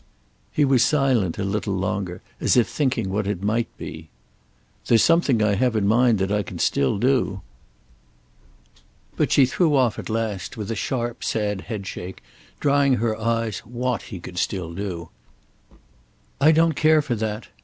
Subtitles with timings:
[0.51, 4.09] He was silent a little longer, as if thinking what it might be.
[4.87, 7.41] "There's something I have in mind that I can still do."
[9.15, 12.23] But she threw off at last, with a sharp sad headshake,
[12.59, 15.09] drying her eyes, what he could still do.
[16.39, 17.49] "I don't care for that.